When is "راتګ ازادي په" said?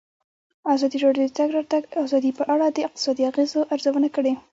1.57-2.43